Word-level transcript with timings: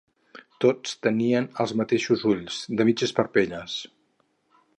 Tots 0.63 0.95
tenien 1.07 1.49
els 1.65 1.75
mateixos 1.81 2.25
ulls, 2.33 2.59
de 2.81 2.89
mitges 2.91 3.15
parpelles 3.21 3.79